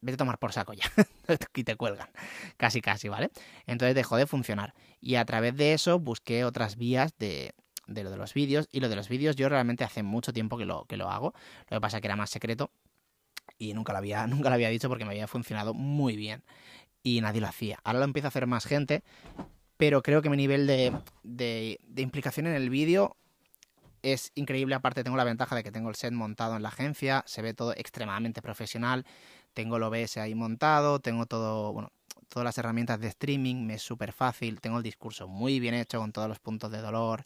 vete 0.00 0.14
a 0.14 0.18
tomar 0.18 0.38
por 0.38 0.52
saco 0.52 0.72
ya. 0.72 0.84
y 1.54 1.64
te 1.64 1.76
cuelgan. 1.76 2.08
Casi, 2.56 2.80
casi, 2.80 3.08
¿vale? 3.08 3.30
Entonces 3.66 3.94
dejó 3.94 4.16
de 4.16 4.26
funcionar. 4.26 4.74
Y 5.00 5.16
a 5.16 5.24
través 5.24 5.56
de 5.56 5.74
eso 5.74 5.98
busqué 5.98 6.44
otras 6.44 6.76
vías 6.76 7.16
de, 7.18 7.54
de 7.86 8.04
lo 8.04 8.10
de 8.10 8.16
los 8.16 8.34
vídeos. 8.34 8.68
Y 8.72 8.80
lo 8.80 8.88
de 8.88 8.96
los 8.96 9.08
vídeos 9.08 9.36
yo 9.36 9.48
realmente 9.48 9.84
hace 9.84 10.02
mucho 10.02 10.32
tiempo 10.32 10.56
que 10.58 10.64
lo, 10.64 10.84
que 10.84 10.96
lo 10.96 11.10
hago. 11.10 11.34
Lo 11.70 11.76
que 11.76 11.80
pasa 11.80 11.98
es 11.98 12.00
que 12.00 12.08
era 12.08 12.16
más 12.16 12.30
secreto 12.30 12.70
y 13.58 13.74
nunca 13.74 13.92
lo, 13.92 13.98
había, 13.98 14.26
nunca 14.28 14.52
había 14.52 14.68
dicho 14.68 14.88
porque 14.88 15.04
me 15.04 15.12
había 15.12 15.26
funcionado 15.26 15.74
muy 15.74 16.16
bien 16.16 16.42
y 17.02 17.20
nadie 17.20 17.40
lo 17.40 17.48
hacía. 17.48 17.78
Ahora 17.84 18.00
lo 18.00 18.04
empieza 18.04 18.28
a 18.28 18.30
hacer 18.30 18.46
más 18.46 18.66
gente, 18.66 19.02
pero 19.76 20.02
creo 20.02 20.22
que 20.22 20.30
mi 20.30 20.36
nivel 20.36 20.66
de, 20.66 20.92
de, 21.22 21.80
de 21.86 22.02
implicación 22.02 22.46
en 22.46 22.54
el 22.54 22.70
vídeo 22.70 23.16
es 24.02 24.32
increíble. 24.34 24.74
Aparte 24.74 25.04
tengo 25.04 25.16
la 25.16 25.24
ventaja 25.24 25.56
de 25.56 25.62
que 25.62 25.72
tengo 25.72 25.88
el 25.88 25.94
set 25.94 26.12
montado 26.12 26.56
en 26.56 26.62
la 26.62 26.68
agencia, 26.68 27.22
se 27.26 27.42
ve 27.42 27.54
todo 27.54 27.72
extremadamente 27.72 28.42
profesional, 28.42 29.04
tengo 29.54 29.76
el 29.76 29.82
OBS 29.82 30.18
ahí 30.18 30.34
montado, 30.34 31.00
tengo 31.00 31.26
todo, 31.26 31.72
bueno, 31.72 31.92
todas 32.28 32.44
las 32.44 32.58
herramientas 32.58 33.00
de 33.00 33.08
streaming, 33.08 33.66
me 33.66 33.74
es 33.74 33.82
súper 33.82 34.12
fácil, 34.12 34.60
tengo 34.60 34.78
el 34.78 34.82
discurso 34.82 35.28
muy 35.28 35.60
bien 35.60 35.74
hecho 35.74 35.98
con 35.98 36.12
todos 36.12 36.28
los 36.28 36.38
puntos 36.38 36.70
de 36.70 36.78
dolor, 36.78 37.24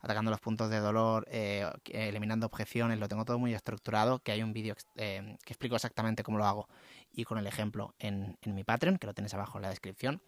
atacando 0.00 0.30
los 0.30 0.40
puntos 0.40 0.70
de 0.70 0.78
dolor, 0.78 1.26
eh, 1.30 1.68
eliminando 1.86 2.46
objeciones, 2.46 2.98
lo 2.98 3.08
tengo 3.08 3.24
todo 3.24 3.38
muy 3.38 3.54
estructurado, 3.54 4.18
que 4.18 4.32
hay 4.32 4.42
un 4.42 4.52
vídeo 4.52 4.74
eh, 4.96 5.36
que 5.44 5.52
explico 5.52 5.76
exactamente 5.76 6.22
cómo 6.22 6.38
lo 6.38 6.44
hago 6.44 6.68
y 7.12 7.24
con 7.24 7.38
el 7.38 7.46
ejemplo 7.46 7.94
en, 7.98 8.36
en 8.42 8.54
mi 8.54 8.64
Patreon, 8.64 8.98
que 8.98 9.06
lo 9.06 9.14
tenéis 9.14 9.34
abajo 9.34 9.58
en 9.58 9.62
la 9.62 9.70
descripción. 9.70 10.20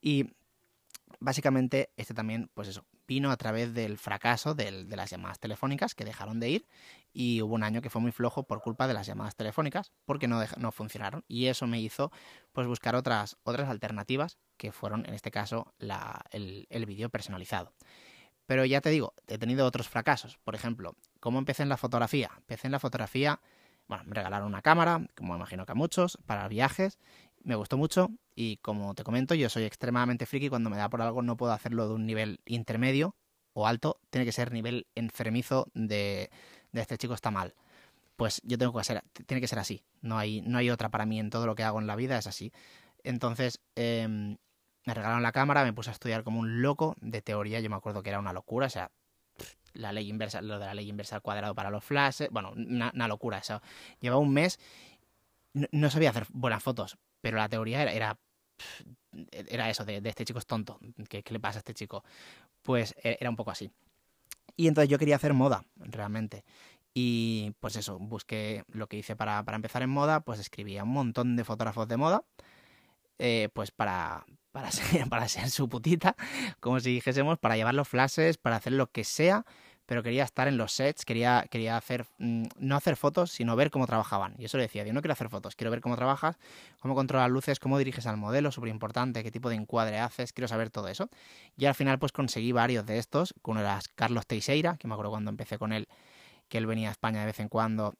Y 0.00 0.34
básicamente 1.18 1.90
este 1.96 2.14
también, 2.14 2.50
pues 2.54 2.68
eso, 2.68 2.84
vino 3.06 3.30
a 3.30 3.36
través 3.36 3.74
del 3.74 3.98
fracaso 3.98 4.54
de 4.54 4.70
las 4.88 5.10
llamadas 5.10 5.38
telefónicas 5.38 5.94
que 5.94 6.04
dejaron 6.04 6.40
de 6.40 6.50
ir 6.50 6.68
y 7.12 7.40
hubo 7.42 7.54
un 7.54 7.62
año 7.62 7.80
que 7.82 7.90
fue 7.90 8.02
muy 8.02 8.12
flojo 8.12 8.44
por 8.44 8.60
culpa 8.60 8.86
de 8.86 8.94
las 8.94 9.06
llamadas 9.06 9.36
telefónicas 9.36 9.92
porque 10.04 10.28
no, 10.28 10.42
no 10.58 10.72
funcionaron 10.72 11.24
y 11.28 11.46
eso 11.46 11.66
me 11.66 11.80
hizo 11.80 12.12
pues 12.52 12.66
buscar 12.66 12.94
otras, 12.94 13.36
otras 13.42 13.68
alternativas 13.68 14.38
que 14.56 14.72
fueron 14.72 15.06
en 15.06 15.14
este 15.14 15.30
caso 15.30 15.74
la, 15.78 16.24
el, 16.30 16.66
el 16.70 16.86
vídeo 16.86 17.08
personalizado. 17.08 17.72
Pero 18.46 18.64
ya 18.64 18.80
te 18.80 18.90
digo, 18.90 19.14
he 19.26 19.38
tenido 19.38 19.66
otros 19.66 19.88
fracasos. 19.88 20.38
Por 20.38 20.54
ejemplo, 20.54 20.96
¿cómo 21.20 21.38
empecé 21.38 21.64
en 21.64 21.68
la 21.68 21.76
fotografía? 21.76 22.30
Empecé 22.36 22.68
en 22.68 22.72
la 22.72 22.78
fotografía, 22.78 23.40
bueno, 23.88 24.04
me 24.04 24.14
regalaron 24.14 24.46
una 24.46 24.62
cámara, 24.62 25.06
como 25.16 25.34
imagino 25.34 25.66
que 25.66 25.72
a 25.72 25.74
muchos, 25.74 26.18
para 26.26 26.46
viajes. 26.48 26.98
Me 27.46 27.54
gustó 27.54 27.76
mucho 27.76 28.10
y 28.34 28.56
como 28.56 28.94
te 28.94 29.04
comento, 29.04 29.34
yo 29.34 29.48
soy 29.48 29.62
extremadamente 29.62 30.26
friki. 30.26 30.48
Cuando 30.48 30.68
me 30.68 30.76
da 30.76 30.88
por 30.88 31.00
algo 31.00 31.22
no 31.22 31.36
puedo 31.36 31.52
hacerlo 31.52 31.86
de 31.86 31.94
un 31.94 32.04
nivel 32.04 32.40
intermedio 32.44 33.14
o 33.52 33.66
alto. 33.66 34.00
Tiene 34.10 34.24
que 34.24 34.32
ser 34.32 34.52
nivel 34.52 34.88
enfermizo 34.96 35.68
de, 35.72 36.30
de 36.72 36.80
este 36.80 36.98
chico 36.98 37.14
está 37.14 37.30
mal. 37.30 37.54
Pues 38.16 38.40
yo 38.44 38.58
tengo 38.58 38.72
que 38.72 38.80
hacer, 38.80 39.02
tiene 39.26 39.40
que 39.40 39.46
ser 39.46 39.60
así. 39.60 39.84
No 40.00 40.18
hay, 40.18 40.40
no 40.42 40.58
hay 40.58 40.70
otra 40.70 40.90
para 40.90 41.06
mí 41.06 41.20
en 41.20 41.30
todo 41.30 41.46
lo 41.46 41.54
que 41.54 41.62
hago 41.62 41.80
en 41.80 41.86
la 41.86 41.94
vida, 41.94 42.18
es 42.18 42.26
así. 42.26 42.52
Entonces, 43.04 43.60
eh, 43.76 44.36
me 44.86 44.94
regalaron 44.94 45.22
la 45.22 45.32
cámara, 45.32 45.64
me 45.64 45.72
puse 45.72 45.90
a 45.90 45.92
estudiar 45.92 46.24
como 46.24 46.40
un 46.40 46.62
loco 46.62 46.96
de 47.00 47.22
teoría, 47.22 47.60
yo 47.60 47.70
me 47.70 47.76
acuerdo 47.76 48.02
que 48.02 48.08
era 48.08 48.18
una 48.18 48.32
locura, 48.32 48.66
o 48.66 48.70
sea, 48.70 48.90
la 49.74 49.92
ley 49.92 50.08
inversa, 50.08 50.40
lo 50.40 50.58
de 50.58 50.66
la 50.66 50.74
ley 50.74 50.88
inversa 50.88 51.16
al 51.16 51.22
cuadrado 51.22 51.54
para 51.54 51.70
los 51.70 51.84
flashes, 51.84 52.28
bueno, 52.30 52.52
una, 52.56 53.08
locura 53.08 53.38
eso. 53.38 53.60
Llevaba 54.00 54.20
un 54.20 54.32
mes, 54.32 54.58
no, 55.52 55.90
sabía 55.90 56.10
hacer 56.10 56.26
buenas 56.30 56.62
fotos, 56.62 56.96
pero 57.26 57.38
la 57.38 57.48
teoría 57.48 57.82
era, 57.82 57.92
era, 57.92 58.18
era 59.48 59.68
eso, 59.68 59.84
de, 59.84 60.00
este 60.04 60.24
chico 60.24 60.38
es 60.38 60.46
tonto, 60.46 60.78
¿Qué, 61.08 61.24
le 61.28 61.40
pasa 61.40 61.58
a 61.58 61.62
este 61.62 61.74
chico? 61.74 62.04
Pues 62.62 62.94
e, 63.02 63.16
era 63.18 63.28
un 63.28 63.34
poco 63.34 63.50
así. 63.50 63.68
Y 64.54 64.68
entonces 64.68 64.88
yo 64.88 64.96
quería 64.96 65.16
hacer 65.16 65.34
moda, 65.34 65.64
realmente. 65.74 66.44
Y 66.94 67.52
pues 67.58 67.74
eso, 67.74 67.98
busqué 67.98 68.62
lo 68.68 68.86
que 68.86 68.98
hice 68.98 69.16
para, 69.16 69.42
para 69.42 69.56
empezar 69.56 69.82
en 69.82 69.90
moda, 69.90 70.20
pues 70.20 70.38
escribía 70.38 70.84
un 70.84 70.90
montón 70.90 71.34
de 71.34 71.42
fotógrafos 71.42 71.88
de 71.88 71.96
moda, 71.96 72.22
eh, 73.18 73.48
pues 73.52 73.72
para, 73.72 74.24
para 74.52 74.70
para 75.10 75.26
ser 75.26 75.50
su 75.50 75.68
putita, 75.68 76.14
como 76.60 76.78
si 76.78 76.92
dijésemos, 76.92 77.40
para 77.40 77.56
llevar 77.56 77.74
los 77.74 77.88
flashes, 77.88 78.38
para 78.38 78.54
hacer 78.54 78.74
lo 78.74 78.92
que 78.92 79.02
sea, 79.02 79.44
pero 79.86 80.02
quería 80.02 80.24
estar 80.24 80.48
en 80.48 80.56
los 80.56 80.72
sets, 80.72 81.04
quería, 81.04 81.46
quería 81.50 81.76
hacer, 81.76 82.06
mm, 82.18 82.44
no 82.58 82.76
hacer 82.76 82.96
fotos, 82.96 83.30
sino 83.30 83.56
ver 83.56 83.70
cómo 83.70 83.86
trabajaban. 83.86 84.34
Y 84.38 84.44
eso 84.44 84.58
le 84.58 84.64
decía, 84.64 84.84
yo 84.84 84.92
no 84.92 85.00
quiero 85.00 85.12
hacer 85.12 85.28
fotos, 85.28 85.56
quiero 85.56 85.70
ver 85.70 85.80
cómo 85.80 85.96
trabajas, 85.96 86.36
cómo 86.80 86.94
controlas 86.94 87.30
luces, 87.30 87.60
cómo 87.60 87.78
diriges 87.78 88.06
al 88.06 88.16
modelo, 88.16 88.50
súper 88.50 88.70
importante, 88.70 89.22
qué 89.22 89.30
tipo 89.30 89.48
de 89.48 89.56
encuadre 89.56 89.98
haces, 89.98 90.32
quiero 90.32 90.48
saber 90.48 90.70
todo 90.70 90.88
eso. 90.88 91.08
Y 91.56 91.66
al 91.66 91.74
final 91.74 91.98
pues 91.98 92.12
conseguí 92.12 92.52
varios 92.52 92.84
de 92.84 92.98
estos, 92.98 93.34
uno 93.44 93.60
era 93.60 93.80
Carlos 93.94 94.26
Teixeira, 94.26 94.76
que 94.76 94.88
me 94.88 94.94
acuerdo 94.94 95.10
cuando 95.12 95.30
empecé 95.30 95.58
con 95.58 95.72
él, 95.72 95.88
que 96.48 96.58
él 96.58 96.66
venía 96.66 96.88
a 96.88 96.92
España 96.92 97.20
de 97.20 97.26
vez 97.26 97.40
en 97.40 97.48
cuando. 97.48 97.94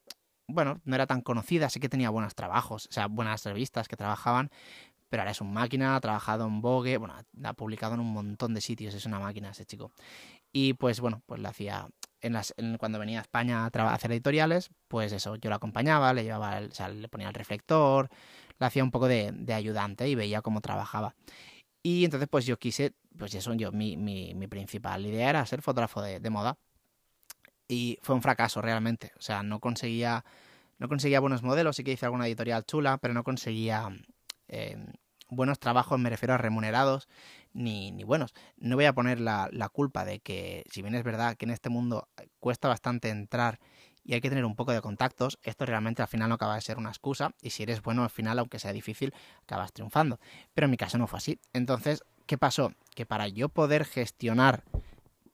Bueno, 0.49 0.81
no 0.85 0.95
era 0.95 1.07
tan 1.07 1.23
conocida, 1.23 1.71
sí 1.71 1.81
que 1.81 1.89
tenía 1.89 2.11
buenos 2.11 2.35
trabajos, 2.35 2.87
o 2.87 2.93
sea, 2.93 3.07
buenas 3.09 3.45
revistas 3.45 3.89
que 3.89 3.97
trabajaban, 3.97 4.51
pero 5.09 5.23
ahora 5.23 5.31
es 5.33 5.41
un 5.41 5.53
máquina, 5.53 5.97
ha 5.97 6.01
trabajado 6.01 6.47
en 6.47 6.61
Vogue, 6.61 6.99
bueno, 6.99 7.15
ha 7.45 7.53
publicado 7.55 7.95
en 7.95 8.01
un 8.01 8.13
montón 8.13 8.55
de 8.55 8.61
sitios, 8.61 8.95
es 8.95 9.07
una 9.07 9.19
máquina 9.19 9.51
ese 9.51 9.65
chico. 9.65 9.93
Y 10.59 10.73
pues 10.73 11.01
bueno, 11.01 11.23
pues 11.27 11.39
lo 11.39 11.51
hacía 11.51 11.87
en 12.23 12.33
las, 12.33 12.55
cuando 12.79 12.99
venía 12.99 13.19
a 13.19 13.21
España 13.21 13.67
a, 13.67 13.93
hacer 13.93 14.11
editoriales, 14.11 14.71
pues 14.89 15.13
eso, 15.13 15.37
yo 15.37 15.51
lo 15.51 15.57
acompañaba, 15.57 16.15
le 16.15 16.25
llevaba, 16.25 16.61
o 16.61 16.71
sea, 16.71 16.89
le 16.89 17.09
ponía 17.09 17.29
el 17.29 17.35
reflector, 17.35 18.09
le 18.59 18.65
hacía 18.65 18.83
un 18.83 18.91
poco 18.91 19.07
de, 19.07 19.35
ayudante 19.53 20.09
y 20.09 20.15
veía 20.15 20.41
cómo 20.41 20.63
trabajaba. 20.63 21.15
Y 21.83 22.07
entonces 22.07 22.27
pues 22.31 22.47
yo 22.47 22.59
quise, 22.59 22.95
pues 23.19 23.35
eso, 23.35 23.53
yo, 23.53 23.71
mi, 23.71 23.99
mi, 23.99 24.35
mi 24.35 24.47
principal 24.47 25.05
idea 25.05 25.29
era 25.29 25.45
ser 25.45 25.61
fotógrafo 25.61 26.01
de, 26.01 26.21
de, 26.21 26.31
moda. 26.31 26.57
Y 27.69 27.99
fue 28.01 28.15
un 28.15 28.23
fracaso 28.23 28.63
realmente, 28.63 29.13
o 29.19 29.21
sea, 29.21 29.43
no 29.43 29.61
conseguía, 29.61 30.25
no 30.79 30.89
conseguía 30.89 31.21
buenos 31.21 31.43
modelos, 31.43 31.77
sí 31.77 31.85
que 31.85 31.93
hice 31.93 32.07
alguna 32.07 32.29
editorial 32.29 32.65
chula, 32.65 32.97
pero 32.97 33.13
no 33.13 33.25
conseguía 33.25 33.91
eh, 34.49 34.79
buenos 35.29 35.59
trabajos, 35.59 35.99
me 35.99 36.11
refiero 36.11 36.35
a 36.35 36.39
remunerados, 36.39 37.09
ni, 37.57 38.05
buenos. 38.05 38.35
No 38.57 38.77
voy 38.77 38.85
a 38.85 38.93
poner 38.93 39.21
la, 39.21 39.49
la, 39.53 39.69
culpa 39.69 40.05
de 40.05 40.21
que, 40.21 40.65
si 40.71 40.83
bien 40.83 40.95
es 40.95 41.03
verdad 41.03 41.37
que 41.37 41.47
en 41.47 41.51
este 41.51 41.71
mundo 41.71 42.09
cuesta 42.39 42.69
bastante 42.69 43.09
entrar 43.09 43.59
y 44.05 44.15
hay 44.15 44.21
que 44.21 44.29
tener 44.29 44.45
un 44.45 44.55
poco 44.55 44.73
de 44.73 44.81
contactos, 44.81 45.39
esto 45.43 45.67
realmente 45.67 46.03
al 46.03 46.09
final 46.09 46.29
no 46.29 46.37
acaba 46.37 46.55
de 46.55 46.61
ser 46.61 46.79
una 46.79 46.91
excusa 46.91 47.33
y 47.43 47.51
si 47.51 47.65
eres 47.65 47.83
bueno 47.83 48.05
al 48.05 48.11
final, 48.11 48.39
aunque 48.39 48.59
sea 48.59 48.73
difícil, 48.73 49.13
acabas 49.43 49.73
triunfando. 49.73 50.21
Pero 50.55 50.67
en 50.67 50.71
mi 50.71 50.77
caso 50.77 50.99
no 50.99 51.07
fue 51.07 51.19
así. 51.19 51.41
Entonces, 51.53 52.05
¿qué 52.27 52.39
pasó? 52.39 52.73
Que 52.95 53.07
para 53.07 53.27
yo 53.29 53.49
poder 53.49 53.85
gestionar 53.85 54.63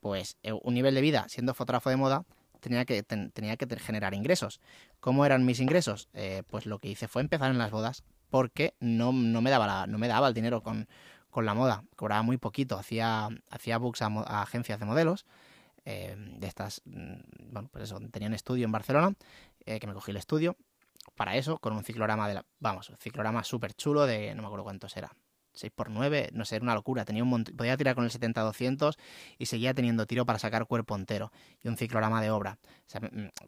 pues 0.00 0.36
eh, 0.42 0.52
un 0.52 0.74
nivel 0.74 0.94
de 0.94 1.00
vida 1.00 1.26
siendo 1.28 1.54
fotógrafo 1.54 1.90
de 1.90 1.96
moda, 1.96 2.24
tenía 2.60 2.84
que, 2.84 3.02
tenía 3.02 3.56
que 3.56 3.78
generar 3.78 4.14
ingresos. 4.14 4.60
¿Cómo 5.00 5.26
eran 5.26 5.44
mis 5.44 5.60
ingresos? 5.60 6.08
Eh, 6.14 6.42
pues 6.48 6.66
lo 6.66 6.78
que 6.78 6.88
hice 6.88 7.08
fue 7.08 7.22
empezar 7.22 7.50
en 7.50 7.58
las 7.58 7.70
bodas 7.70 8.04
porque 8.30 8.74
no, 8.80 9.12
no, 9.12 9.42
me, 9.42 9.50
daba 9.50 9.86
no 9.86 9.98
me 9.98 10.08
daba 10.08 10.28
el 10.28 10.34
dinero 10.34 10.62
con, 10.62 10.88
con, 11.32 11.46
la 11.46 11.54
moda. 11.54 11.84
Cobraba 11.96 12.22
muy 12.22 12.36
poquito. 12.36 12.78
Hacía, 12.78 13.28
hacía 13.50 13.78
books 13.78 14.02
a, 14.02 14.42
agencias 14.42 14.78
de 14.78 14.86
modelos. 14.86 15.26
Eh, 15.84 16.14
de 16.16 16.46
estas, 16.46 16.80
mm, 16.84 17.50
bueno, 17.50 17.68
pues 17.72 17.84
eso, 17.84 17.98
tenía 18.12 18.28
un 18.28 18.34
estudio 18.34 18.64
en 18.64 18.72
Barcelona, 18.72 19.14
eh, 19.66 19.80
que 19.80 19.88
me 19.88 19.94
cogí 19.94 20.12
el 20.12 20.16
estudio 20.16 20.56
para 21.16 21.36
eso, 21.36 21.58
con 21.58 21.72
un 21.72 21.82
ciclorama 21.82 22.28
de 22.28 22.34
la, 22.34 22.46
vamos, 22.60 22.88
un 22.88 22.96
ciclorama 22.98 23.42
súper 23.42 23.74
chulo 23.74 24.06
de, 24.06 24.32
no 24.36 24.42
me 24.42 24.46
acuerdo 24.46 24.62
cuántos 24.62 24.96
era, 24.96 25.10
6x9, 25.54 26.30
no 26.32 26.44
sé, 26.44 26.56
era 26.56 26.62
una 26.62 26.74
locura. 26.74 27.04
Tenía 27.04 27.22
un 27.22 27.44
podía 27.44 27.76
tirar 27.76 27.94
con 27.94 28.04
el 28.04 28.10
70-200 28.10 28.96
y 29.38 29.46
seguía 29.46 29.74
teniendo 29.74 30.06
tiro 30.06 30.24
para 30.24 30.38
sacar 30.38 30.66
cuerpo 30.66 30.96
entero 30.96 31.32
y 31.62 31.68
un 31.68 31.76
ciclorama 31.76 32.22
de 32.22 32.30
obra. 32.30 32.58
O 32.62 32.90
sea, 32.90 33.00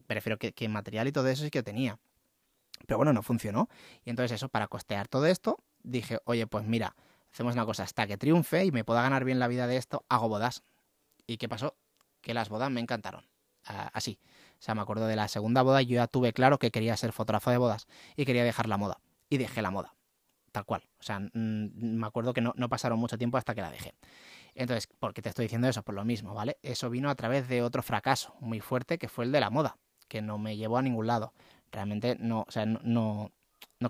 prefiero 0.06 0.38
que, 0.38 0.52
que 0.52 0.68
material 0.68 1.08
y 1.08 1.12
todo 1.12 1.28
eso 1.28 1.44
sí 1.44 1.50
que 1.50 1.62
tenía. 1.62 1.98
Pero 2.86 2.98
bueno, 2.98 3.12
no 3.12 3.22
funcionó. 3.22 3.68
Y 4.04 4.10
entonces 4.10 4.32
eso, 4.32 4.48
para 4.48 4.68
costear 4.68 5.08
todo 5.08 5.26
esto, 5.26 5.58
dije, 5.82 6.18
oye, 6.24 6.46
pues 6.46 6.64
mira, 6.64 6.94
hacemos 7.34 7.54
una 7.54 7.66
cosa, 7.66 7.82
hasta 7.82 8.06
que 8.06 8.16
triunfe 8.16 8.64
y 8.64 8.70
me 8.70 8.84
pueda 8.84 9.02
ganar 9.02 9.24
bien 9.24 9.40
la 9.40 9.48
vida 9.48 9.66
de 9.66 9.76
esto, 9.76 10.04
hago 10.08 10.28
bodas. 10.28 10.62
¿Y 11.26 11.36
qué 11.36 11.48
pasó? 11.48 11.76
Que 12.20 12.32
las 12.32 12.48
bodas 12.48 12.70
me 12.70 12.80
encantaron. 12.80 13.26
así. 13.64 14.20
O 14.60 14.62
sea, 14.62 14.76
me 14.76 14.82
acuerdo 14.82 15.06
de 15.08 15.16
la 15.16 15.26
segunda 15.26 15.62
boda 15.62 15.82
y 15.82 15.86
yo 15.86 15.96
ya 15.96 16.06
tuve 16.06 16.32
claro 16.32 16.58
que 16.58 16.70
quería 16.70 16.96
ser 16.96 17.12
fotógrafo 17.12 17.50
de 17.50 17.58
bodas 17.58 17.86
y 18.16 18.24
quería 18.24 18.44
dejar 18.44 18.68
la 18.68 18.76
moda. 18.76 19.00
Y 19.28 19.38
dejé 19.38 19.62
la 19.62 19.72
moda. 19.72 19.96
Tal 20.52 20.64
cual. 20.64 20.84
O 21.00 21.02
sea, 21.02 21.20
me 21.34 22.06
acuerdo 22.06 22.32
que 22.32 22.40
no, 22.40 22.52
no 22.56 22.68
pasaron 22.68 23.00
mucho 23.00 23.18
tiempo 23.18 23.36
hasta 23.36 23.54
que 23.54 23.62
la 23.62 23.70
dejé. 23.70 23.94
Entonces, 24.54 24.86
¿por 24.86 25.12
qué 25.12 25.20
te 25.20 25.30
estoy 25.30 25.46
diciendo 25.46 25.66
eso? 25.66 25.82
Por 25.82 25.96
lo 25.96 26.04
mismo, 26.04 26.34
¿vale? 26.34 26.58
Eso 26.62 26.88
vino 26.88 27.10
a 27.10 27.16
través 27.16 27.48
de 27.48 27.62
otro 27.62 27.82
fracaso 27.82 28.36
muy 28.38 28.60
fuerte 28.60 28.96
que 28.96 29.08
fue 29.08 29.24
el 29.24 29.32
de 29.32 29.40
la 29.40 29.50
moda, 29.50 29.76
que 30.06 30.22
no 30.22 30.38
me 30.38 30.56
llevó 30.56 30.78
a 30.78 30.82
ningún 30.82 31.08
lado 31.08 31.32
realmente 31.74 32.16
no, 32.18 32.44
o 32.46 32.50
sea, 32.50 32.64
no, 32.64 33.32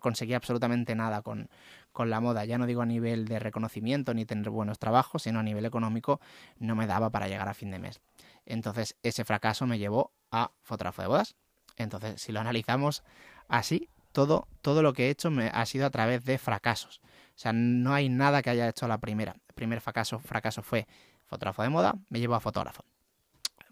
conseguía 0.00 0.36
absolutamente 0.36 0.94
nada 0.94 1.22
con, 1.22 1.48
con, 1.92 2.10
la 2.10 2.20
moda. 2.20 2.44
Ya 2.44 2.58
no 2.58 2.66
digo 2.66 2.82
a 2.82 2.86
nivel 2.86 3.26
de 3.26 3.38
reconocimiento 3.38 4.14
ni 4.14 4.24
tener 4.24 4.50
buenos 4.50 4.78
trabajos, 4.78 5.22
sino 5.22 5.40
a 5.40 5.42
nivel 5.42 5.64
económico 5.64 6.20
no 6.58 6.74
me 6.76 6.86
daba 6.86 7.10
para 7.10 7.28
llegar 7.28 7.48
a 7.48 7.54
fin 7.54 7.70
de 7.70 7.78
mes. 7.78 8.00
Entonces 8.46 8.96
ese 9.02 9.24
fracaso 9.24 9.66
me 9.66 9.78
llevó 9.78 10.12
a 10.30 10.50
fotógrafo 10.62 11.02
de 11.02 11.08
bodas. 11.08 11.36
Entonces 11.76 12.20
si 12.20 12.32
lo 12.32 12.40
analizamos 12.40 13.02
así, 13.48 13.88
todo, 14.12 14.46
todo 14.62 14.82
lo 14.82 14.92
que 14.92 15.06
he 15.06 15.10
hecho 15.10 15.30
ha 15.52 15.66
sido 15.66 15.86
a 15.86 15.90
través 15.90 16.24
de 16.24 16.38
fracasos. 16.38 17.00
O 17.34 17.38
sea, 17.38 17.52
no 17.52 17.92
hay 17.92 18.08
nada 18.08 18.42
que 18.42 18.50
haya 18.50 18.68
hecho 18.68 18.86
la 18.86 18.98
primera. 18.98 19.34
El 19.48 19.54
primer 19.54 19.80
fracaso, 19.80 20.20
fracaso 20.20 20.62
fue 20.62 20.86
fotógrafo 21.26 21.62
de 21.62 21.68
moda, 21.68 21.94
me 22.08 22.20
llevó 22.20 22.36
a 22.36 22.40
fotógrafo. 22.40 22.84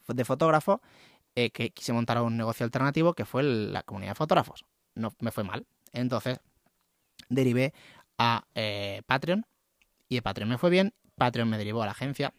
De 0.09 0.25
fotógrafo 0.25 0.81
eh, 1.35 1.51
que 1.51 1.71
quise 1.71 1.93
montar 1.93 2.21
un 2.21 2.37
negocio 2.37 2.65
alternativo 2.65 3.15
que 3.15 3.25
fue 3.25 3.43
la 3.43 3.83
comunidad 3.85 4.13
de 4.13 4.17
fotógrafos. 4.17 4.65
No 4.95 5.15
me 5.21 5.31
fue 5.31 5.45
mal. 5.45 5.67
Entonces 5.93 6.39
derivé 7.29 7.73
a 8.19 8.45
eh, 8.55 9.03
Patreon 9.07 9.47
y 10.09 10.17
de 10.17 10.23
Patreon 10.23 10.49
me 10.49 10.59
fue 10.59 10.71
bien. 10.71 10.95
Patreon 11.17 11.49
me 11.49 11.59
derivó 11.59 11.83
a 11.83 11.87
la 11.87 11.93
agencia 11.93 12.33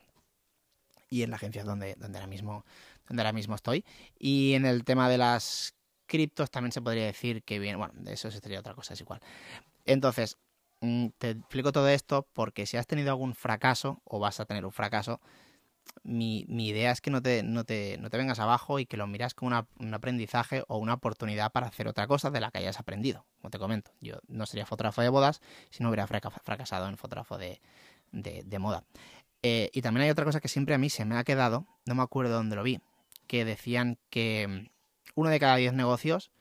y 1.14 1.22
en 1.22 1.30
la 1.30 1.36
agencia 1.36 1.62
es 1.62 1.68
donde, 1.68 1.96
ahora 2.02 3.34
mismo, 3.34 3.56
estoy. 3.56 3.86
Y 4.18 4.54
en 4.54 4.66
el 4.66 4.84
tema 4.84 5.10
de 5.10 5.20
las 5.20 5.76
criptos 6.08 6.50
también 6.50 6.72
se 6.72 6.82
podría 6.82 7.06
decir 7.06 7.44
que 7.44 7.60
bien, 7.60 7.78
bueno, 7.78 7.94
eso 8.08 8.32
sería 8.32 8.60
otra 8.60 8.74
cosa, 8.74 8.96
es 8.96 9.02
igual. 9.02 9.20
Entonces, 9.86 10.38
mm, 10.82 11.10
te 11.20 11.30
explico 11.32 11.72
todo 11.72 11.88
esto 11.88 12.28
porque 12.34 12.66
si 12.66 12.78
has 12.78 12.88
tenido 12.88 13.12
algún 13.12 13.36
fracaso 13.36 14.02
o 14.06 14.18
vas 14.18 14.40
a 14.40 14.46
tener 14.46 14.66
un 14.66 14.72
fracaso, 14.72 15.22
mi, 16.04 16.46
idea 16.50 16.92
es 16.92 17.02
que 17.02 17.12
no 17.12 17.22
te, 17.22 17.44
no, 17.44 17.64
te, 17.64 17.98
vengas 18.12 18.40
abajo 18.40 18.80
y 18.80 18.86
que 18.86 18.98
lo 18.98 19.08
miras 19.08 19.34
como 19.34 19.66
un 19.80 19.94
aprendizaje 19.94 20.64
o 20.68 20.78
una 20.78 20.96
oportunidad 20.96 21.52
para 21.52 21.68
hacer 21.68 21.88
otra 21.88 22.08
cosa 22.08 22.30
de 22.30 22.42
la 22.42 22.52
que 22.52 22.60
hayas 22.60 22.80
aprendido. 22.80 23.26
Como 23.42 23.52
te 23.52 23.60
comento, 23.60 23.92
yo 24.02 24.20
no 24.28 24.46
sería 24.46 24.66
fotógrafo 24.66 25.02
de 25.02 25.10
bodas 25.10 25.42
si 25.70 25.82
no 25.82 25.90
hubiera 25.90 26.08
fracasado 26.08 26.88
en 26.90 26.98
fotógrafo 26.98 27.38
de, 27.38 27.62
de, 28.12 28.60
moda. 28.60 28.84
Eh, 29.42 29.70
y 29.74 29.82
también 29.82 30.04
hay 30.06 30.10
otra 30.10 30.26
cosa 30.26 30.40
que 30.40 30.48
siempre 30.48 30.76
a 30.76 30.78
mí 30.78 30.90
se 30.90 31.06
me 31.06 31.18
ha 31.18 31.24
quedado, 31.24 31.66
no 31.86 31.96
me 31.96 32.04
acuerdo 32.04 32.34
dónde 32.34 32.56
lo 32.56 32.64
vi, 32.64 32.82
que 33.28 33.46
decían 33.46 33.98
que 34.10 34.48
mm, 34.48 34.70
uno 35.16 35.30
de 35.30 35.40
cada 35.40 35.56
diez 35.56 35.74
negocios 35.74 36.32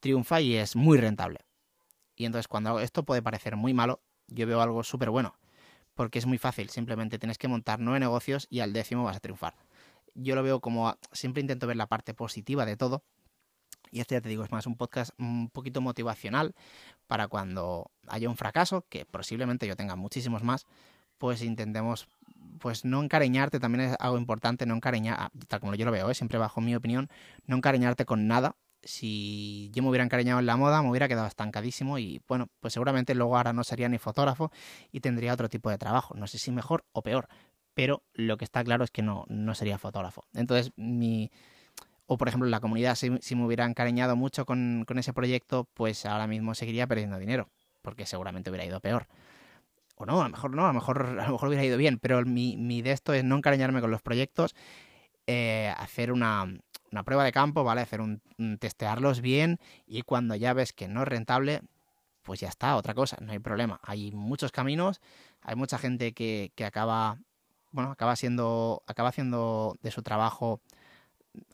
triunfa 0.00 0.40
y 0.40 0.56
es 0.56 0.76
muy 0.76 0.98
rentable. 0.98 1.40
Y 2.16 2.26
entonces 2.26 2.48
cuando 2.48 2.80
esto 2.80 3.04
puede 3.04 3.22
parecer 3.22 3.56
muy 3.56 3.72
malo, 3.72 4.00
yo 4.28 4.46
veo 4.46 4.60
algo 4.60 4.84
súper 4.84 5.10
bueno 5.10 5.36
porque 5.94 6.18
es 6.18 6.26
muy 6.26 6.38
fácil, 6.38 6.70
simplemente 6.70 7.18
tienes 7.18 7.38
que 7.38 7.48
montar 7.48 7.80
nueve 7.80 8.00
negocios 8.00 8.46
y 8.50 8.60
al 8.60 8.72
décimo 8.72 9.04
vas 9.04 9.16
a 9.16 9.20
triunfar. 9.20 9.54
Yo 10.14 10.34
lo 10.34 10.42
veo 10.42 10.60
como, 10.60 10.96
siempre 11.12 11.40
intento 11.40 11.66
ver 11.66 11.76
la 11.76 11.86
parte 11.86 12.14
positiva 12.14 12.66
de 12.66 12.76
todo, 12.76 13.02
y 13.90 14.00
este 14.00 14.16
ya 14.16 14.20
te 14.20 14.28
digo, 14.28 14.44
es 14.44 14.50
más 14.50 14.66
un 14.66 14.76
podcast 14.76 15.12
un 15.18 15.50
poquito 15.50 15.80
motivacional 15.80 16.54
para 17.06 17.28
cuando 17.28 17.90
haya 18.08 18.28
un 18.28 18.36
fracaso, 18.36 18.84
que 18.88 19.06
posiblemente 19.06 19.66
yo 19.66 19.76
tenga 19.76 19.94
muchísimos 19.94 20.42
más, 20.42 20.66
pues 21.18 21.42
intentemos 21.42 22.08
pues 22.58 22.84
no 22.84 23.02
encariñarte, 23.02 23.60
también 23.60 23.90
es 23.90 23.96
algo 23.98 24.18
importante, 24.18 24.66
no 24.66 24.74
encariñar, 24.74 25.16
ah, 25.18 25.30
tal 25.48 25.60
como 25.60 25.74
yo 25.74 25.84
lo 25.84 25.92
veo, 25.92 26.10
¿eh? 26.10 26.14
siempre 26.14 26.38
bajo 26.38 26.60
mi 26.60 26.74
opinión, 26.74 27.08
no 27.46 27.56
encariñarte 27.56 28.04
con 28.04 28.26
nada, 28.26 28.56
si 28.84 29.70
yo 29.72 29.82
me 29.82 29.88
hubiera 29.88 30.04
encariñado 30.04 30.40
en 30.40 30.46
la 30.46 30.56
moda, 30.56 30.82
me 30.82 30.90
hubiera 30.90 31.08
quedado 31.08 31.26
estancadísimo 31.26 31.98
y 31.98 32.20
bueno, 32.28 32.48
pues 32.60 32.74
seguramente 32.74 33.14
luego 33.14 33.36
ahora 33.36 33.52
no 33.52 33.64
sería 33.64 33.88
ni 33.88 33.98
fotógrafo 33.98 34.50
y 34.92 35.00
tendría 35.00 35.32
otro 35.32 35.48
tipo 35.48 35.70
de 35.70 35.78
trabajo. 35.78 36.14
No 36.14 36.26
sé 36.26 36.38
si 36.38 36.50
mejor 36.52 36.84
o 36.92 37.02
peor, 37.02 37.28
pero 37.74 38.02
lo 38.12 38.36
que 38.36 38.44
está 38.44 38.62
claro 38.64 38.84
es 38.84 38.90
que 38.90 39.02
no, 39.02 39.24
no 39.28 39.54
sería 39.54 39.78
fotógrafo. 39.78 40.24
Entonces, 40.34 40.72
mi... 40.76 41.30
O 42.06 42.18
por 42.18 42.28
ejemplo, 42.28 42.48
la 42.50 42.60
comunidad, 42.60 42.96
si, 42.96 43.10
me 43.10 43.46
hubiera 43.46 43.64
encariñado 43.64 44.14
mucho 44.14 44.44
con, 44.44 44.84
con 44.86 44.98
ese 44.98 45.14
proyecto, 45.14 45.66
pues 45.72 46.04
ahora 46.04 46.26
mismo 46.26 46.54
seguiría 46.54 46.86
perdiendo 46.86 47.18
dinero, 47.18 47.48
porque 47.80 48.04
seguramente 48.04 48.50
hubiera 48.50 48.66
ido 48.66 48.80
peor 48.80 49.06
o 49.96 50.06
no, 50.06 50.20
a 50.20 50.24
lo 50.24 50.30
mejor 50.30 50.54
no, 50.54 50.64
a 50.64 50.68
lo 50.68 50.74
mejor, 50.74 51.06
a 51.20 51.26
lo 51.26 51.32
mejor 51.32 51.48
hubiera 51.48 51.64
ido 51.64 51.76
bien, 51.76 51.98
pero 51.98 52.24
mi, 52.24 52.56
mi 52.56 52.82
de 52.82 52.92
esto 52.92 53.12
es 53.12 53.24
no 53.24 53.36
encariñarme 53.36 53.80
con 53.80 53.90
los 53.90 54.02
proyectos, 54.02 54.54
eh, 55.26 55.72
hacer 55.76 56.12
una, 56.12 56.46
una 56.94 57.02
prueba 57.02 57.24
de 57.24 57.32
campo, 57.32 57.64
¿vale? 57.64 57.80
Hacer 57.80 58.00
un, 58.00 58.20
testearlos 58.58 59.20
bien 59.20 59.58
y 59.86 60.02
cuando 60.02 60.36
ya 60.36 60.52
ves 60.52 60.72
que 60.72 60.88
no 60.88 61.02
es 61.02 61.08
rentable, 61.08 61.62
pues 62.22 62.40
ya 62.40 62.48
está, 62.48 62.76
otra 62.76 62.94
cosa, 62.94 63.18
no 63.20 63.32
hay 63.32 63.40
problema. 63.40 63.80
Hay 63.82 64.12
muchos 64.12 64.52
caminos, 64.52 65.00
hay 65.42 65.56
mucha 65.56 65.76
gente 65.76 66.12
que, 66.12 66.52
que 66.54 66.64
acaba, 66.64 67.18
bueno, 67.72 67.90
acaba 67.90 68.14
siendo, 68.16 68.82
acaba 68.86 69.08
haciendo 69.08 69.76
de 69.82 69.90
su 69.90 70.02
trabajo 70.02 70.60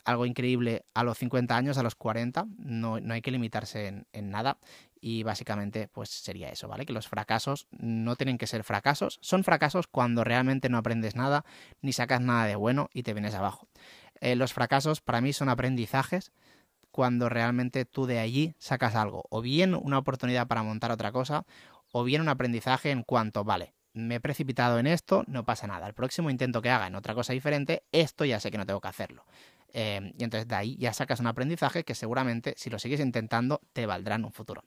algo 0.05 0.25
increíble 0.27 0.85
a 0.93 1.03
los 1.03 1.17
50 1.17 1.55
años, 1.55 1.77
a 1.77 1.83
los 1.83 1.95
40, 1.95 2.45
no, 2.57 2.99
hay 3.09 3.21
que 3.21 3.31
limitarse 3.31 3.87
en, 3.87 4.05
en, 4.13 4.29
nada 4.29 4.57
y 4.99 5.23
básicamente 5.23 5.87
pues 5.87 6.09
sería 6.09 6.49
eso, 6.49 6.67
¿vale? 6.67 6.85
Que 6.85 6.93
los 6.93 7.07
fracasos 7.07 7.67
no 7.71 8.15
tienen 8.15 8.37
que 8.37 8.45
ser 8.45 8.63
fracasos, 8.63 9.17
son 9.21 9.43
fracasos 9.43 9.87
cuando 9.87 10.23
realmente 10.23 10.69
no 10.69 10.77
aprendes 10.77 11.15
nada 11.15 11.45
ni 11.81 11.93
sacas 11.93 12.21
nada 12.21 12.45
de 12.45 12.55
bueno 12.55 12.89
y 12.93 13.03
te 13.03 13.13
vienes 13.13 13.33
abajo. 13.33 13.67
Eh, 14.21 14.35
los 14.35 14.53
fracasos 14.53 15.01
para 15.01 15.19
mí 15.19 15.33
son 15.33 15.49
aprendizajes 15.49 16.31
cuando 16.91 17.29
realmente 17.29 17.85
tú 17.85 18.05
de 18.05 18.19
allí 18.19 18.53
sacas 18.59 18.95
algo, 18.95 19.25
o 19.29 19.41
bien 19.41 19.75
una 19.75 19.97
oportunidad 19.97 20.47
para 20.47 20.63
montar 20.63 20.91
otra 20.91 21.11
cosa, 21.11 21.45
o 21.91 22.03
bien 22.03 22.21
un 22.21 22.29
aprendizaje 22.29 22.91
en 22.91 23.03
cuanto, 23.03 23.43
vale, 23.43 23.73
me 23.93 24.15
he 24.15 24.19
precipitado 24.19 24.79
en 24.79 24.87
esto, 24.87 25.23
no 25.27 25.43
pasa 25.43 25.67
nada. 25.67 25.87
El 25.87 25.93
próximo 25.93 26.29
intento 26.29 26.61
que 26.61 26.69
haga 26.69 26.87
en 26.87 26.95
otra 26.95 27.13
cosa 27.13 27.33
diferente, 27.33 27.83
esto 27.91 28.25
ya 28.25 28.39
sé 28.39 28.51
que 28.51 28.57
no 28.57 28.65
tengo 28.65 28.79
que 28.79 28.87
hacerlo. 28.87 29.25
Eh, 29.73 30.13
y 30.17 30.23
entonces 30.23 30.47
de 30.47 30.55
ahí 30.55 30.77
ya 30.77 30.93
sacas 30.93 31.19
un 31.19 31.27
aprendizaje 31.27 31.83
que 31.83 31.95
seguramente 31.95 32.53
si 32.57 32.69
lo 32.69 32.77
sigues 32.77 32.99
intentando 32.99 33.61
te 33.73 33.85
valdrá 33.85 34.15
en 34.15 34.25
un 34.25 34.33
futuro. 34.33 34.63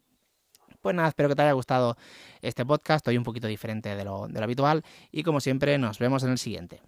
Pues 0.81 0.95
nada, 0.95 1.09
espero 1.09 1.29
que 1.29 1.35
te 1.35 1.43
haya 1.43 1.53
gustado 1.53 1.97
este 2.43 2.67
podcast, 2.67 3.07
hoy 3.09 3.17
un 3.17 3.25
poquito 3.25 3.47
diferente 3.47 3.97
de 3.97 4.05
lo 4.05 4.29
habitual 4.43 4.83
y 5.11 5.23
como 5.23 5.41
siempre 5.41 5.79
nos 5.79 5.99
vemos 5.99 6.23
en 6.25 6.31
el 6.31 6.39
siguiente. 6.39 6.83